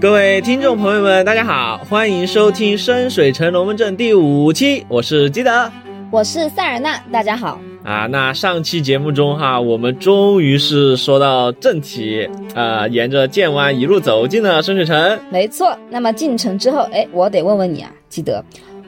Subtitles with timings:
[0.00, 5.70] 各位听众朋友们，大家好，欢迎收听深水城龙门阵第五期，我是基德，
[6.10, 7.60] 我是塞尔纳，大家好。
[7.84, 15.18] 啊，那上期节目中哈，我们终于是说到正题，呃，沿着剑湾一路走进了深水城。
[15.30, 18.42] 没错，那么进城之后，哎，我得问问你啊，基德，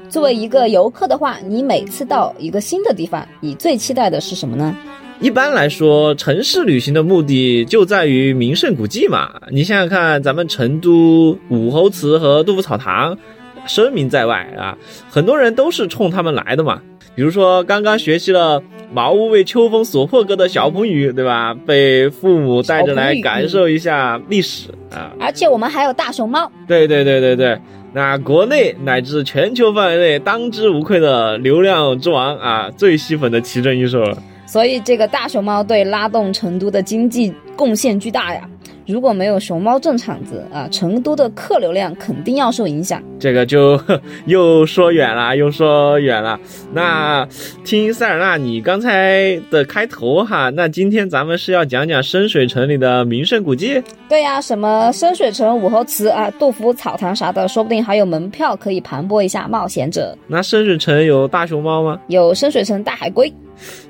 [0.08, 4.74] 作为一个游客的话，你每次到一个新的地方，你最期待的是什么呢？
[5.22, 9.30] 一般来说，城市旅行的目的就在于名胜古迹嘛。
[9.52, 13.16] 你想想看，咱们成都武侯祠和杜甫草堂，
[13.64, 14.76] 声名在外啊，
[15.08, 16.82] 很多人都是冲他们来的嘛。
[17.14, 18.60] 比如说，刚刚学习了
[18.92, 21.54] “茅屋为秋风所破歌”的小鹏宇，对吧？
[21.54, 25.12] 被父母带着来感受一下历史啊。
[25.20, 26.50] 而且我们还有大熊猫。
[26.66, 27.56] 对对对对对，
[27.92, 34.18] 那国内乃至全球范围内当之无愧的流量之王啊，最吸粉的奇珍异兽了。
[34.52, 38.46] 所以这个大熊猫对拉动成都的经济贡献巨大呀！
[38.86, 43.02] 如果没有熊猫镇场子啊，成都的客流量肯定要受影响。
[43.18, 43.80] 这个就
[44.26, 46.38] 又说远了，又说远了。
[46.74, 47.26] 那
[47.64, 53.82] 听塞尔纳你刚才的开头哈，那今天咱们是要讲讲深水城里的名胜古迹？
[54.06, 60.14] 对呀，什么深水城武侯祠啊、杜甫草堂啥的，说不定还有门票可以盘剥一下冒险者。
[60.26, 61.98] 那深水城有大熊猫吗？
[62.08, 63.32] 有深水城大海龟。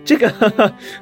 [0.04, 0.30] 这个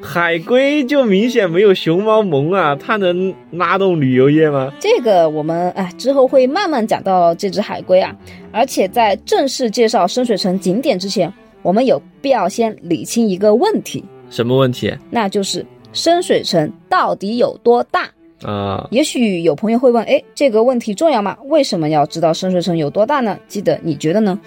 [0.01, 4.71] 海龟就明显没有熊猫萌啊，它能拉动旅游业吗？
[4.79, 8.15] 这个我们啊之后会慢慢讲到这只海龟啊。
[8.53, 14.05] 而且在正式介绍深水城景点之前，我们有必要先理清一个问题。
[14.29, 14.93] 什么问题？
[15.11, 18.09] 那就是深水城到底有多大
[18.43, 18.87] 啊？
[18.91, 21.37] 也许有朋友会问，哎，这个问题重要吗？
[21.47, 23.39] 为什么要知道深水城有多大呢？
[23.49, 24.39] 记得你觉得呢？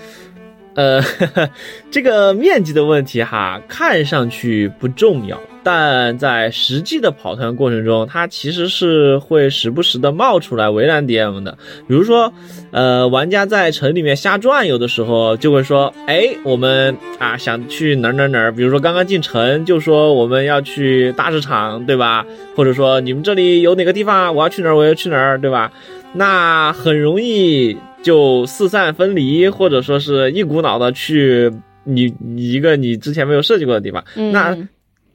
[0.76, 1.02] 呃，
[1.92, 11.56] 这个面积的问题哈，看上去不重要，但在实际的跑团过程中，它其实是会时不时的冒出来为难 DM 的。
[11.88, 12.34] 比如说，
[12.72, 22.26] 呃，玩家在城里面瞎转悠的时候，就会说，哎，我们啊想去哪儿哪儿哪儿，比如说刚刚进城就说我们要去大市场，对吧？
[22.56, 25.72] 或者说你们这里有哪个地方，我要去哪儿，我要去哪儿，对吧？
[26.14, 27.78] 那很容易。
[28.04, 31.52] 就四散分离，或者说是一股脑的去
[31.84, 34.04] 你一个你之前没有设计过的地方。
[34.32, 34.56] 那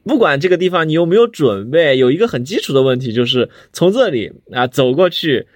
[0.04, 5.47] 不管这个地方你有没有准备，有一个很基础的问题，就是从这里啊走过去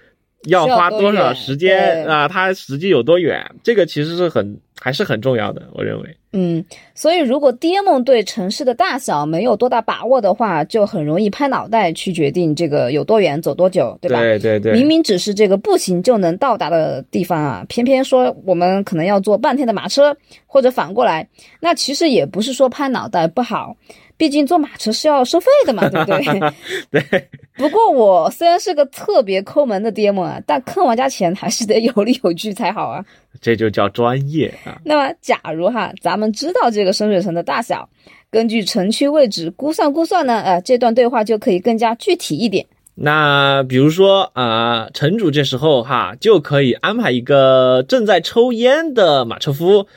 [0.45, 2.27] 要花多少时间啊？
[2.27, 3.55] 它实际有多远？
[3.63, 6.17] 这个其实是很还是很重要的，我认为。
[6.35, 14.19] 嗯，所以如果 DM 对城市的大小没有多大把握的话，就很容易拍脑袋去决定这个有多远、走多久，对吧？
[14.19, 14.73] 对对对。
[14.73, 20.15] 明明只是这个步行就能到达的地方啊，偏偏说我们可能要坐半天的马车，
[20.47, 21.27] 或者反过来，
[21.59, 23.75] 那其实也不是说拍脑袋不好。
[24.17, 26.53] 毕竟坐马车是要收费的嘛，对不对？
[27.09, 27.29] 对。
[27.55, 33.03] 不过我虽然是个特别抠门的 DM 啊，但坑玩家钱还是得有理有据才好啊。
[33.41, 34.79] 这就叫专业啊。
[34.85, 37.87] 那么，假如哈，咱们知道这个深水城的大小，
[38.31, 42.65] 根据城区位置估算估算呢，呃，这段对话就可以更加具体一点。
[42.95, 49.87] 那比如说啊，城主这时候哈，就可以安排一个正在抽烟的马车夫。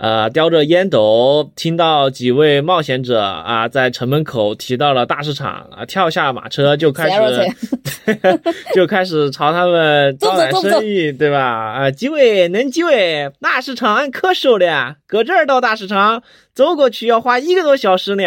[0.00, 8.16] 呃，叼着烟斗，听到几位冒险者啊在城门口提到了大市场啊，跳下马车就开始，
[8.74, 11.38] 就开始朝他们招揽生意，对吧？
[11.38, 16.22] 啊，几位，能几位，大市场俺可熟了，搁这儿到大市场
[16.54, 18.24] 走过去要花一个多小时呢。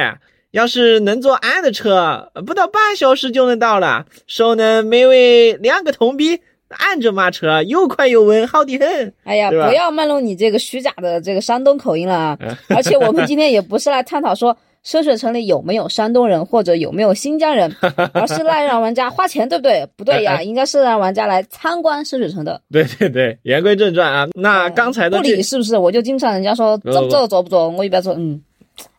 [0.51, 6.41] 要是能坐俺的车，不到半小时就能到了，收呢每位两个铜币。
[6.73, 9.13] 按着马车，又快又稳，好的很。
[9.23, 12.38] 哎呀，不要卖弄你这个虚假的这个山东口音了啊！
[12.69, 17.73] 而且我们今天也不是来探讨说深水城里有没有山东人或者有没有新疆人，
[18.13, 19.88] 而是来让玩家花钱，对不对？
[19.95, 22.59] 不对呀， 应该是让玩家来参观深水城的。
[22.72, 25.78] 对对对，言归正传啊，那刚才的不理是不是？
[25.78, 28.41] 我就经常人家说走不走，走不走，我一般说嗯，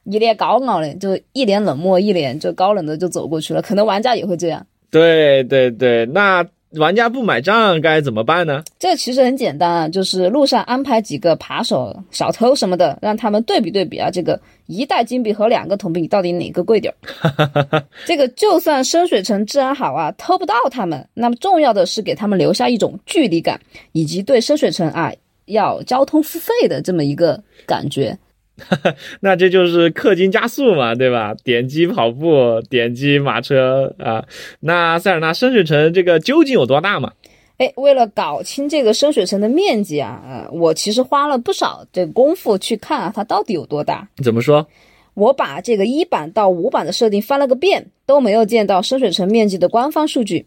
[0.05, 3.61] 一脸高傲的，就一脸冷漠，一脸就高冷的就走过去了。
[3.61, 4.67] 可能玩家也会这样。
[4.91, 6.45] 对对对，那。
[6.77, 8.63] 玩家不买账该怎么办呢？
[8.79, 17.85] 这其实很简单啊，就是路上安排几个扒手、小偷什么的，让他们对比对比啊，这个一袋金币和两个铜币到底哪个贵点儿？
[18.05, 21.07] 这个就算深水城治安好啊，偷不到他们。
[21.15, 23.61] 那么重要的是给他们留下一种距离感，
[23.93, 25.13] 以及对深水城啊
[25.47, 28.17] 要交通付费的这么一个感觉。
[29.21, 31.35] 那这就是氪金加速嘛，对吧？
[31.43, 34.25] 点击跑步，点击马车啊。
[34.61, 37.13] 那塞尔纳深水城这个究竟有多大嘛？
[37.59, 44.09] 哎，为了搞清这个深水城的面积啊，呃，我其实花了不少这功夫去看啊，它到底有多大？
[44.23, 44.67] 怎么说？
[45.15, 50.47] 我把这个一版到五版的设定翻了个遍，都没有见到深水城面积的官方数据。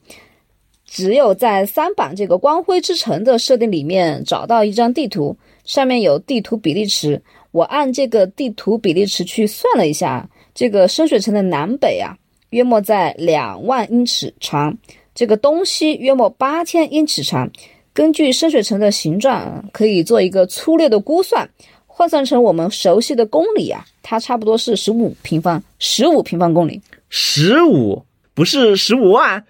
[0.86, 7.22] 只有在三版这个光辉之城的设定里面找到一张地图，上面有地图比例尺，
[7.58, 12.16] 我按这个地图比例尺去算了一下，这个深水城的南北啊，
[12.52, 14.78] 约莫在两万英尺长，
[15.16, 17.50] 这个东西约莫八千英尺长。
[17.94, 21.50] 根据深水城的形状啊，可以做一个粗略的估算，
[21.88, 26.80] 换算成我们熟悉的公里啊，它差不多是十五平方十五平方公里。
[27.10, 28.06] 十五
[28.36, 29.44] 不是十五万，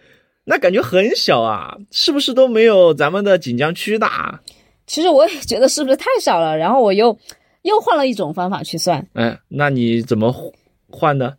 [0.46, 4.40] 那感觉很小啊，是不是都没有咱们的锦江区大？
[4.86, 7.18] 其实我也觉得是不是太小了，然后我又
[7.68, 9.06] 又换了一种方法去算。
[9.14, 10.34] 嗯，那你怎么
[10.90, 11.34] 换呢？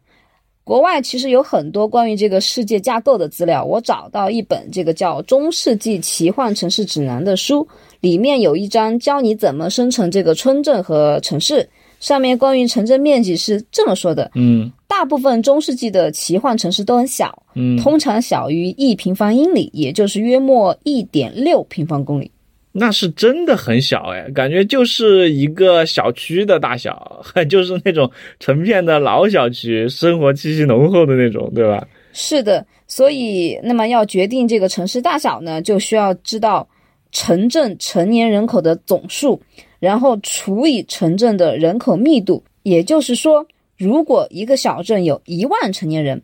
[0.63, 7.67] 国外其实有很多关于这个世界架构的资料，我找到一本这个叫《中世纪奇幻城市指南》的书，
[8.01, 11.67] 里面有一章教你怎么生成这个村镇和城市。
[12.01, 22.31] 上面关于城镇面积是这么说的：嗯大部分中世纪的奇幻城市都很小，嗯，通常小于一平方英里，也就是约莫一点六平方公里。
[22.79, 31.87] 那是真的很小哎，感觉就是一个小区的大小， 就是那种成片的老小区，生活气息浓厚的那种，对吧？
[32.13, 36.69] 是的，所以那么要决定这个城市大小呢，就需要知道
[37.13, 39.41] 城镇成年人口的总数，
[39.79, 42.43] 然后除以城镇的人口密度。
[42.65, 43.47] 也就是说，
[43.79, 46.21] 如果一个小镇有一万成年人，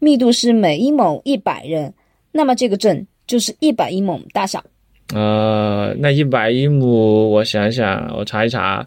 [0.00, 1.94] 密度是每一亩一百人，
[2.32, 4.64] 那么这个镇就是一百英亩大小。
[5.12, 8.86] 呃，那一百一亩，我想想，我查一查，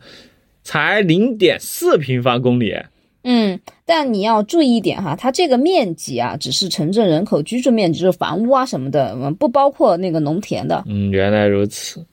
[0.63, 2.75] 才零点四平方公里。
[3.23, 10.83] 嗯，但你要注意一点哈，它这个面积啊，只是城镇人口居住面积，就是房屋啊什么的，不包括那个农田的。
[10.87, 12.05] 嗯，原来如此。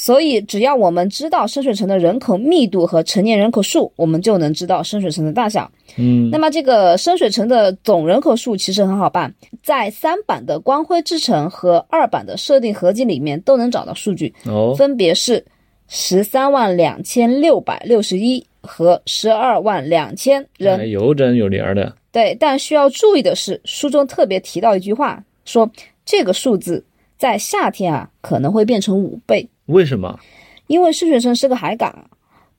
[0.00, 5.68] 所以，只要我们知道深水城的人口密度和成年人口数，我们就能知道深水城的大小。
[5.96, 15.44] 嗯，那么，这个深水城的总人口数其实很好办，在三版的光辉之城和二版的设定合集里面都能找到数据，哦，分别是
[15.88, 20.78] 十三万两千六百六十一和十二万两千人。
[20.78, 21.92] 哎有整有零儿的。
[22.12, 25.68] 对，但需要注意的是，书中特别提到一句话，说
[26.04, 26.84] 这个数字
[27.18, 29.48] 在夏天啊可能会变成五倍。
[29.68, 30.18] 为什么？
[30.66, 32.10] 因为深水城是个海港，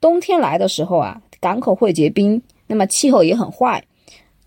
[0.01, 3.83] 冬天来的时候啊，港口会结冰，那么气候也很坏，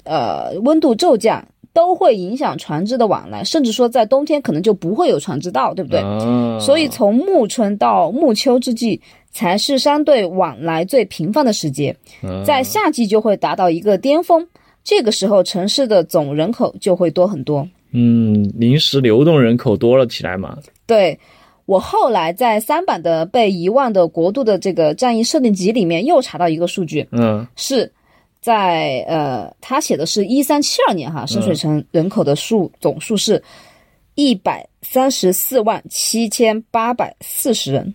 [0.05, 6.01] 呃，温度骤降都会影响船只的往来，甚至说在冬天可能就不会有船只到，对不对？
[6.01, 9.01] 啊、所以从暮春到暮秋之际，
[9.31, 14.47] 才是相对往来最频繁的时节，啊在夏季就会达到一个巅峰，
[14.83, 17.67] 这个时候城市的总人口就会多很多。
[17.93, 20.59] 嗯，临时流动人口多了起来嘛。
[20.87, 21.19] 对
[21.67, 27.91] 我后来在三版的被遗忘的国度的这个战役设定集里面又查到一个数据，嗯是
[28.41, 33.43] 在呃，他写的是一三七二年哈，深水城人口的数、总数是
[34.17, 37.95] 一百三十四万七千八百四十人。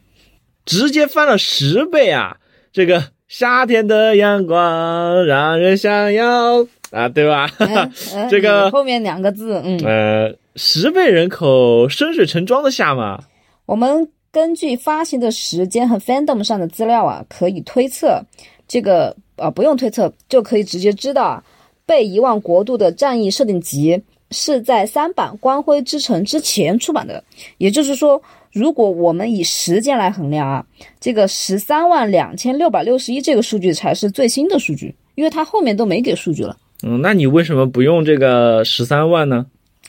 [0.66, 2.38] 直接翻了十倍啊！
[2.74, 7.50] 这个夏天的阳光让人想要啊，对吧？
[7.60, 13.24] 嗯 嗯 这个后面两个字，嗯，呃，十倍人口深水城装得下吗？
[13.68, 18.24] 我们根据发行的时间和 fandom 上的资料啊，可以推测
[18.68, 21.44] 这个啊不用推测就可以直接知道啊，
[21.86, 27.22] 被遗忘国度的战役设定集是在三版光辉之城之前出版的，
[27.58, 28.22] 也就是说，
[28.54, 30.66] 如果我们以时间来衡量啊，
[31.00, 36.58] 这个十三万两千六百六十一这个数据才是最新的数据，因为它后面都没给数据了。
[36.84, 39.46] 嗯，那你为什么不用这个十三万呢？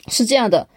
[0.07, 0.67] 是这样的，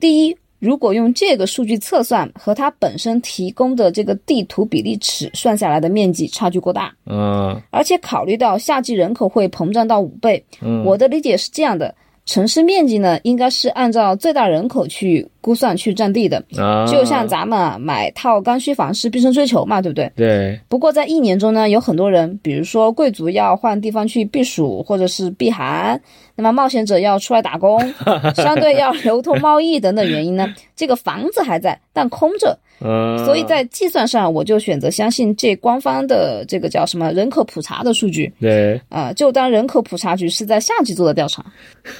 [0.00, 11.94] 第一，如果用这个数据测算和它本身提供的这个地图比例尺算下来的面积差距过大，嗯，而且考虑到夏季人口会膨胀到五倍，嗯，我的理解是这样的。
[12.26, 20.10] 城市面积呢，应该是按照最大人口去估算去占地的，啊，就像咱们啊买套刚需房是毕生追求嘛，对不对？
[20.16, 26.00] 对，不过在一年中呢，有很多人，比如说贵族要换地方去避暑或者是避寒，
[26.34, 27.78] 那么冒险者要出来打工，
[28.34, 32.58] 相对要流通贸易等等原因呢， 这个房子还在，但空着。
[32.80, 41.44] 嗯，所以在计算上，我就选择相信这官方的这个叫什么人口普查的数据对，啊、就当人口普查局是在夏季做的调查。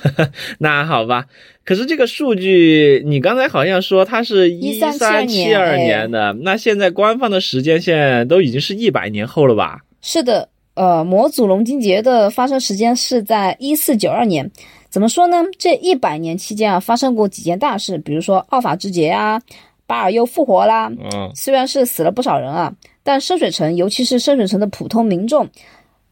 [0.56, 1.24] 那好吧。
[1.68, 9.78] 可是这个数据，你刚才好像说它是一三七二年的，那现在官方的时间线都已经是一百年后了吧？
[10.00, 14.50] 是的，呃，魔祖龙金节的发生时间是在一四九二年。
[14.88, 15.44] 怎么说呢？
[15.58, 19.38] 这一百年期间啊，发生过几件大事，比如说奥法之节啊，
[19.86, 20.88] 巴尔又复活啦。
[20.88, 22.72] 嗯虽然是死了不少人啊，
[23.02, 25.46] 但深水城，尤其是深水城的普通民众，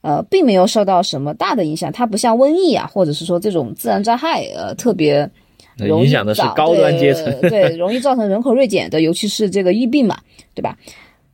[0.03, 1.91] 呃，并没有受到什么大的影响。
[1.91, 5.27] 它不像瘟疫啊，或者是说这种自然灾害，呃，特别
[5.77, 7.25] 容易影响的是高端阶层。
[7.43, 10.17] 对 对，容易造成人口锐减的，尤其是这个疫病嘛，
[10.55, 10.77] 对吧？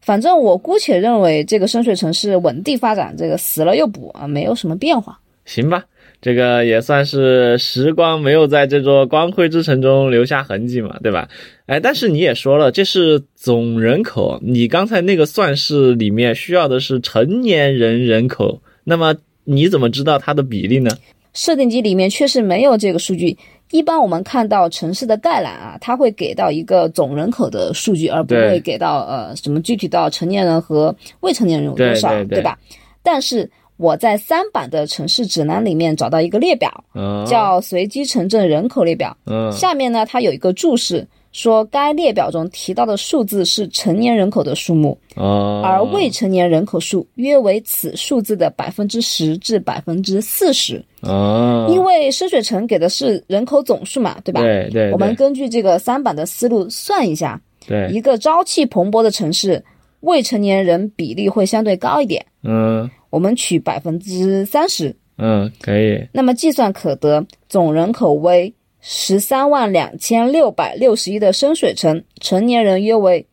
[0.01, 5.17] 反正我姑且认为这个深水城市稳定发展，这个死了又补啊，没有什么变化。
[5.45, 5.85] 行吧，
[6.21, 11.29] 这个也算是时光没有在这座光辉之城中留下痕迹嘛，对吧？
[11.67, 20.91] 哎，但是你也说了，这是总人口，你刚才那个算式里面需要的是成年人人口，那么你怎么知道它的比例呢？
[21.33, 23.39] 设定集里面确实没有这个数据。
[23.73, 32.59] 一般我们看到城市的概览啊，它会给到一个总人口的数据，而不会给到呃什么具体到成年人和未成年人有多少，对吧？
[33.03, 39.17] 但是我在三版的城市指南里面找到一个列表，嗯，叫随机城镇人口列表。
[39.27, 50.83] 嗯下面呢，它有一个注释，说该列表中提到的数字是成年人口的数目，哦，而未成年人口数约为此数字的百分之十至百分之四十。
[51.01, 54.41] 哦，因为深水城给的是人口总数嘛，对吧？
[54.41, 59.65] 对对，我们根据这个三版的思路算一下，对，一个朝气蓬勃的城市，
[60.01, 62.25] 未成年人比例会相对高一点。
[62.45, 62.89] 嗯。
[63.11, 68.51] 我们取百分之三十，嗯，可以，那么计算可得总人口为
[68.85, 73.25] 十三万两千六百六十一的深水城，成年人约为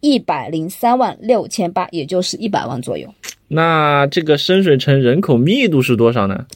[0.00, 3.06] 一百零三万六千八，也就是一百万左右。
[3.46, 6.46] 那这个深水城人口密度是多少呢？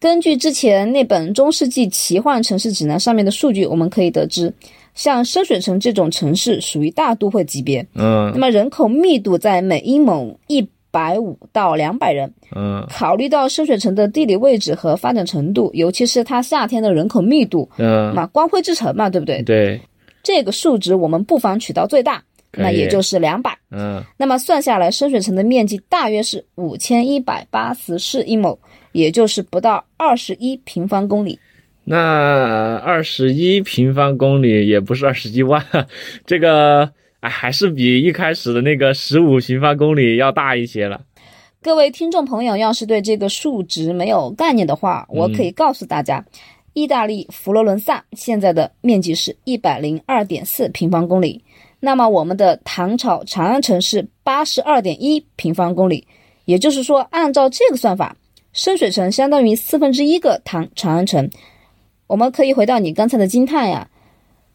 [0.00, 4.52] 根据之前那本中世纪奇幻城市指南上面的数据，我们可以得知，
[4.94, 12.32] 像深水城这种城市属于大都会级别，嗯那嗯么人口密度在每英亩一百五到两百人。
[12.54, 19.42] 嗯考虑到深水城的地理位置和发展程度，尤其是它夏天的人口密度，嗯，嘛，光辉之城嘛，对不对？
[19.42, 19.80] 对，
[20.22, 22.22] 这个数值我们不妨取到最大，
[22.52, 23.58] 那也就是两百。
[23.72, 28.56] 嗯那么算下来，深水城的面积大约是五千一百八十四亿亩，
[28.92, 31.36] 也就是不到二十一平方公里。
[31.86, 35.62] 那二十一平方公里也不是二十一万，
[36.24, 36.88] 这个
[37.24, 41.00] 哎还是比一开始的那个十五平方公里要大一些了。
[41.62, 46.22] 各位听众朋友，要是对这个数值没有概念的话，我可以告诉大家，
[46.74, 51.42] 意大利佛罗伦萨现在的面积是一百零二点四平方公里，
[51.80, 56.06] 那么我们的唐朝长安城是八十二点一平方公里，
[56.44, 58.14] 也就是说，按照这个算法，
[58.52, 61.30] 深水城相当于四分之一个唐长安城。
[62.06, 63.88] 我们可以回到你刚才的惊叹呀，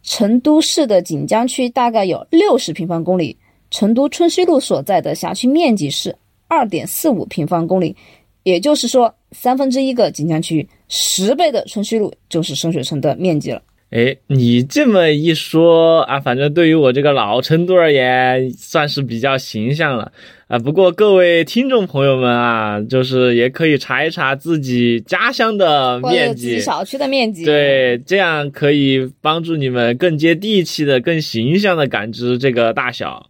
[0.01, 3.38] 成都市的锦江区大概有六十平方公里，
[3.70, 6.15] 成都春熙路所在的辖区面积是
[6.48, 7.96] 二点四五平方公里，
[8.44, 13.62] 也就是说三分之一个锦江区，十倍的春熙路就是深水城的面积了。
[13.91, 20.12] 哎，你这么一说啊，反正对于我这个老成都而言，算是比较形象了
[20.48, 20.60] 啊。
[20.60, 33.25] 不过各位听众朋友们啊，就是也可以查一查自己家乡的面积，自己小区的面积，，对，这样可以帮助你们更接地气的、更形象的感知这个大小。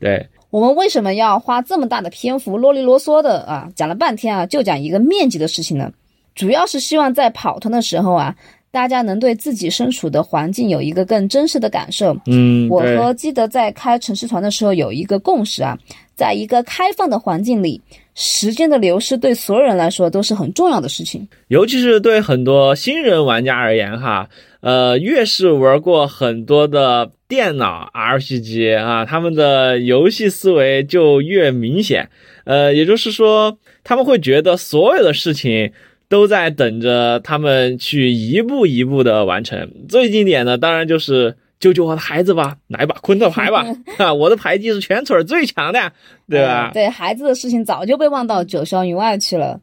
[0.00, 5.92] 对，我们为什么要花这么大的篇幅啰里啰嗦的啊，讲了半天啊，就讲一个面积的事情呢？
[6.34, 8.32] 主要是希望在跑团的时候啊，
[8.70, 12.16] 大家能对自己身处的环境有一个更真实的感受。
[12.26, 15.78] 嗯，我和基德在开城市团的时候有一个共识啊，
[16.14, 17.80] 在一个开放的环境里，
[18.14, 21.26] 时间的流失对所有人来说都是很重要的事情。
[21.48, 24.28] 尤其是对很多新人玩家而言，哈，
[24.60, 32.10] 呃，越是玩过很多的电脑 RPG 啊，他们的游戏思维就越明显。
[32.44, 35.72] 呃，也就是说，他们会觉得所有的事情
[36.08, 39.70] 都在等着他们去一步一步的完成。
[39.88, 43.66] 最经典的当然就是救救我的孩子吧，来吧，昆特牌吧，
[43.98, 45.92] 啊，我的牌技是全村最强的，
[46.28, 46.72] 对吧呃？
[46.72, 49.60] 对孩子的事情早就被忘到九霄云外去了。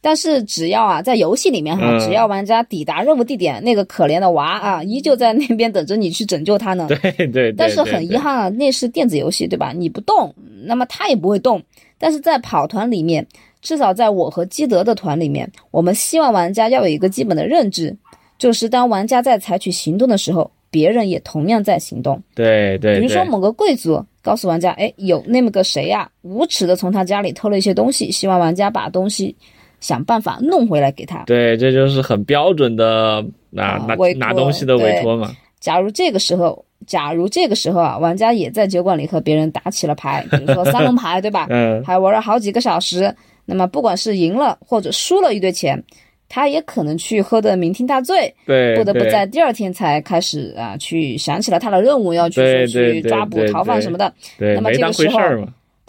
[0.00, 6.86] 但是只要啊，在游戏里面哈，嗯只要玩家抵达任务地点，那个可怜的娃啊，依旧在那边等着你去拯救他呢。
[7.02, 9.72] 对对对，但是很遗，憾啊，那是电子游戏，对吧？
[9.74, 10.32] 你不动，
[10.64, 11.60] 那么他也不会动。
[11.98, 13.26] 但是在跑团里面，
[13.60, 17.94] 至少在我和基德的团里面，我们希望玩家要有一个基本的认知，
[18.38, 22.20] 就是当玩家在采取行动的时候，别人也同样在行动。
[22.34, 29.34] 对对对，比如说某个贵族告诉玩家，哎，有那么个谁呀、无耻的从他家里偷了一些东西，希望玩家把东西
[29.80, 31.24] 想办法弄回来给他。
[31.24, 33.78] 对，这就是很标准的拿
[34.18, 35.34] 拿东西的委托嘛。
[35.58, 41.46] 假如这个时候，假如这个时候啊，玩家也在酒馆里和别人打起了牌，比如说三龙牌，对吧？
[41.50, 43.12] 嗯，还玩了好几个小时，
[43.48, 45.82] 那么不管是赢了或者输了一堆钱，
[46.28, 54.12] 他也可能去喝得酩酊大醉，对，不得不在第二天才开始啊去想起了他的任务，要去去抓捕逃犯什么的。
[54.38, 55.18] 对那么这个时候。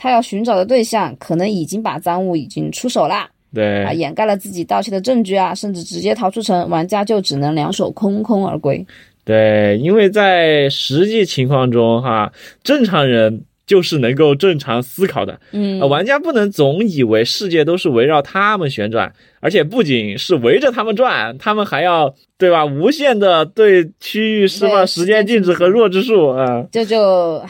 [0.01, 8.81] 他要寻找的对象可能已经把赃物已经出手啦，对啊，掩盖了自己盗窃的证据啊，甚至直接逃出城，玩家就只能两手空空而归。
[9.25, 12.31] 对，因为在实际情况中哈，
[12.63, 15.79] 正常人就是能够正常思考的，嗯。
[15.79, 27.43] 呃，玩家不能总以为世界都是围绕他们旋转，而且不仅是围着他们转，他们还要对吧，无限的对区域释放时间静止和弱智数啊，这就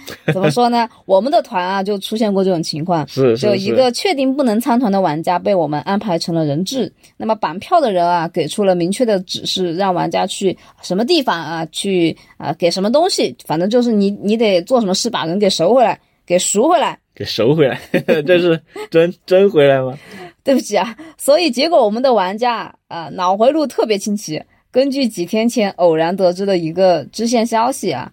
[0.32, 0.88] 怎么说呢？
[1.06, 3.06] 我们的团啊，就出现过这种情况。
[3.08, 16.98] 是是就一个确定不能参团的玩家被我们安排成了人质，那么绑票的人啊给出了明确的指示，让玩家去什么地方啊，去啊给什么东西，反正就是你你得做什么事把人给赎回来，给赎回来。
[17.14, 17.78] 给赎回来，
[18.26, 18.58] 这是
[18.90, 19.98] 真 真回来吗？
[20.42, 28.10] 对不起啊，所以结果我们的玩家啊脑回路特别清奇，根据几天前偶然得知的一个支线消息啊。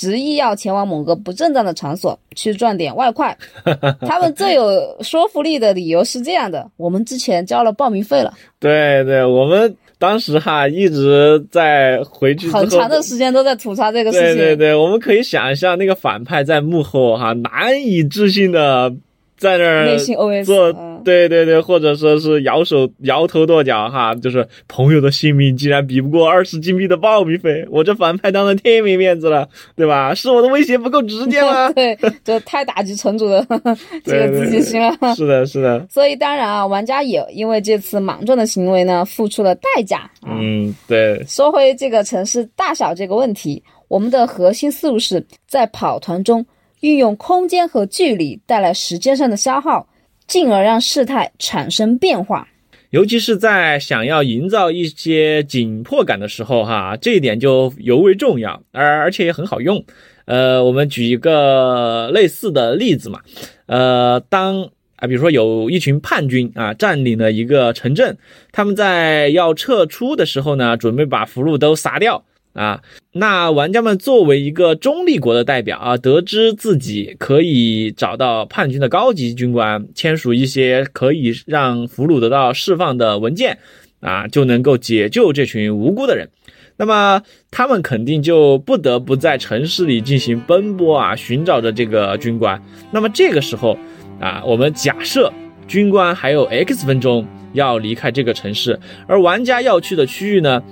[0.00, 3.36] 执意要前往某个不正当的场所去赚点外快，
[4.08, 4.64] 他们最有
[5.02, 14.36] 说服力的理由是这样的：我们之前交了报名费了，对对，我们当时哈一直在回去很长的时间都在吐槽这个事情。
[14.38, 18.90] 对对对，我们可以想象那个反派在幕后哈难以置信的
[19.36, 30.14] 在那儿内心 OS 做嗯，对对对，或者说是摇手摇头跺脚哈，就是朋友的性命竟然比不过二十金币的报名费，我这反派当然太没面子了， 对吧？
[30.14, 31.72] 是我的威胁不够直接吗？
[31.72, 33.46] 对，这太打击城主的
[34.04, 35.14] 这个自信心了。
[35.14, 40.36] 是的，是的，所以当然啊，玩家也因为这次莽撞的行为呢，付出了代价啊。
[40.40, 46.44] 嗯，对，说回这个城市大小这个问题，我们的核心思路是在跑团中
[46.80, 49.86] 运用空间和距离带来时间上的消耗，
[50.30, 52.46] 进而让事态产生变化。
[52.90, 59.84] 尤其是在想要营造一些紧迫感的时候，哈，这一点就尤为重要，而而且也很好用。
[60.26, 63.18] 呃，我们举一个类似的例子嘛，
[63.66, 64.62] 呃，当
[64.94, 68.16] 啊，比如说有一群叛军啊占领了一个城镇，
[68.52, 72.24] 他们在要撤出的时候呢，准备把俘虏都杀掉。
[72.52, 83.58] 啊，那玩家们作为一个中立国的代表啊，得知自己可以找到叛军的高级军官，签署一些可以让俘虏得到释放的文件，
[84.00, 86.28] 啊，就能够解救这群无辜的人。
[86.76, 92.60] 那么他们肯定就不得不在城市里进行奔波啊，寻找着这个军官。
[92.90, 93.78] 那么这个时候
[94.18, 95.32] 啊，我们假设
[95.68, 100.62] 军官还有 X 分钟要离开这个城市，而玩家要去的区域呢，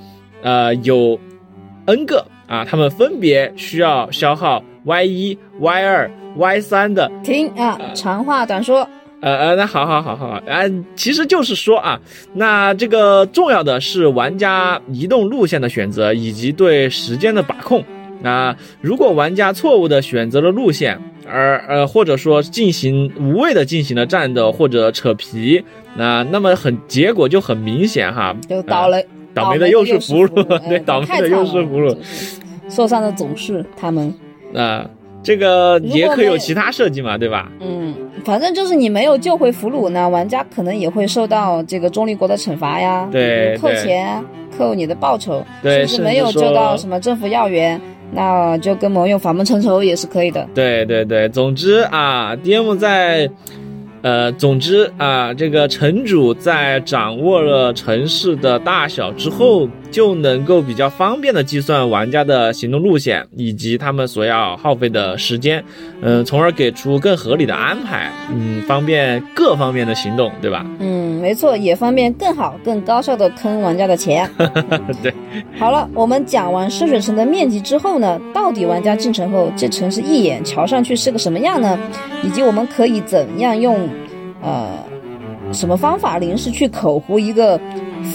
[0.42, 1.20] 呃，有
[1.88, 8.86] N 个啊，他们分别需要消耗 Y 一、Y 二、Y 三的停啊，长话短说。
[9.20, 10.62] 呃呃，那好好好好好，啊，
[10.94, 11.98] 其实就是说啊，
[12.34, 17.82] 那这个重要的是玩家移动路线的选择以及对时间的把控。
[18.20, 25.64] 那如果玩家错误的选择了路线，而呃或者说进行无谓的进行了战斗或者扯皮，
[25.96, 29.02] 那那么很结果就很明显哈，就倒了，
[29.34, 31.96] 倒霉的又是俘虏，对，哎倒霉的又是俘虏，
[32.68, 34.12] 受伤的总是他们。
[34.54, 34.88] 啊、
[35.22, 37.50] 这个也可如果没有其他设计嘛，对吧？
[37.60, 44.24] 嗯，反正就是你没有救回俘虏呢，玩家可能也会受到这个中立国的惩罚呀，对扣钱啊，
[44.56, 47.78] 扣你的报酬，对甚至没有救到什么政府要员，
[48.12, 50.48] 那就跟盟友法门成仇也是可以的。
[50.54, 53.28] 对对对，总之啊，DM 在，
[54.02, 65.64] 呃，总之啊，这个城主在掌握了城市的大小之后，就能够比较方便的计算玩家的行动路线以及他们所要耗费的时间，
[66.02, 70.64] 嗯、从而给出更合理的安排，嗯，方便各方面的行动，对吧？
[70.78, 74.28] 嗯，没错，也方便更好、更高效的坑玩家的钱。
[75.02, 75.12] 对，
[75.58, 81.78] 好了，我们讲完深水城的面积之后呢，到底玩家进城后，这城市一眼瞧上去是个什么样呢？
[82.22, 83.88] 以及我们可以怎样用，
[84.42, 84.68] 呃，
[85.52, 87.58] 什么方法临时去口胡一个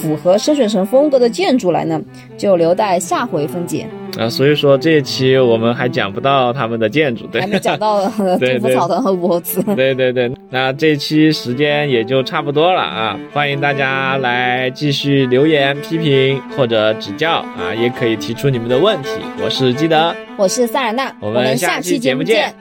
[0.01, 2.01] 符合深水城风格的建筑来呢？
[2.37, 3.87] 就留待下回分解。
[4.19, 7.47] 啊，所以说这一期我们还讲不到他们的建筑，对还。
[7.47, 8.07] 没讲到
[8.39, 9.61] 对对杜甫草堂和武侯祠。
[9.75, 19.09] 对对对，那这期时间也就差不多了啊，欢迎大家来继续留言批评或者指教啊，也可以提出你们的问题。
[19.43, 22.53] 我是基德，我是塞尔纳，我我们下期节目见。